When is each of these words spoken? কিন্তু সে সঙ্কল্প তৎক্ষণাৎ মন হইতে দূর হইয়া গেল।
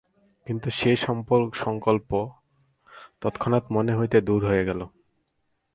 কিন্তু 0.47 0.67
সে 0.69 0.91
সঙ্কল্প 1.53 2.09
তৎক্ষণাৎ 3.21 3.63
মন 3.71 3.87
হইতে 3.99 4.17
দূর 4.21 4.41
হইয়া 4.47 4.63
গেল। 4.63 4.81